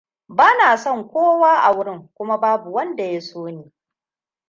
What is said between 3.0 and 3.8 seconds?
ya so ni.